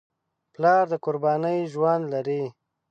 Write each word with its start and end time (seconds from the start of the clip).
پلار 0.53 0.83
د 0.91 0.93
قربانۍ 1.05 1.59
ژوند 1.73 2.03
لري. 2.13 2.43